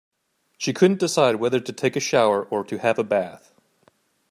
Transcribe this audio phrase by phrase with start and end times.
[0.57, 3.53] She couldn't decide whether to take a shower or to have a bath.